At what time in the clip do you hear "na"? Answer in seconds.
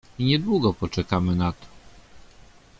1.35-1.51